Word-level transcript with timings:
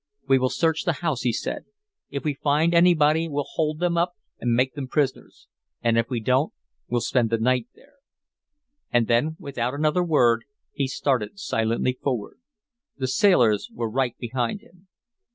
"We 0.27 0.39
will 0.39 0.49
search 0.49 0.81
the 0.85 0.93
house," 1.05 1.21
he 1.21 1.31
said. 1.31 1.65
"If 2.09 2.23
we 2.23 2.33
find 2.33 2.73
anybody 2.73 3.27
we'll 3.29 3.43
hold 3.47 3.77
them 3.77 3.99
up 3.99 4.13
and 4.39 4.51
make 4.55 4.73
them 4.73 4.87
prisoners; 4.87 5.47
and 5.83 5.95
if 5.95 6.09
we 6.09 6.19
don't, 6.19 6.51
we'll 6.89 7.01
spend 7.01 7.29
the 7.29 7.37
night 7.37 7.67
there." 7.75 7.97
And 8.89 9.05
then 9.05 9.35
without 9.39 9.75
another 9.75 10.03
word 10.03 10.45
he 10.71 10.87
started 10.87 11.37
silently 11.39 11.93
forward. 11.93 12.39
The 12.97 13.07
sailors 13.07 13.69
were 13.71 13.91
right 13.91 14.17
behind 14.17 14.61
him. 14.61 14.87